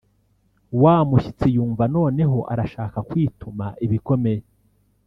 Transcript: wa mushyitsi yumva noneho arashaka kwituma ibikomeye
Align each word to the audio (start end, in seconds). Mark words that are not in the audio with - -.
wa 0.81 0.95
mushyitsi 1.09 1.47
yumva 1.55 1.83
noneho 1.95 2.39
arashaka 2.53 2.97
kwituma 3.09 3.65
ibikomeye 3.85 4.43